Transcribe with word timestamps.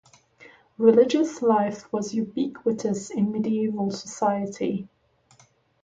Religious 0.79 1.43
life 1.43 1.93
was 1.93 2.15
ubiquitous 2.15 3.11
in 3.11 3.31
medieval 3.31 3.91
society. 3.91 4.89